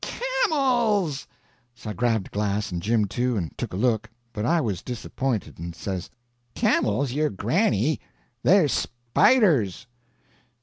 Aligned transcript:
—Camels!" 0.03 1.27
So 1.75 1.91
I 1.91 1.93
grabbed 1.93 2.25
a 2.25 2.29
glass 2.31 2.71
and 2.71 2.81
Jim, 2.81 3.05
too, 3.05 3.37
and 3.37 3.55
took 3.55 3.71
a 3.71 3.75
look, 3.75 4.09
but 4.33 4.47
I 4.47 4.59
was 4.59 4.81
disappointed, 4.81 5.59
and 5.59 5.75
says: 5.75 6.09
"Camels 6.55 7.11
your 7.11 7.29
granny; 7.29 7.99
they're 8.41 8.67
spiders." 8.67 9.85